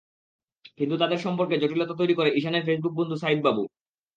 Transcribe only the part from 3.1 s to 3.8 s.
Saeed Babu.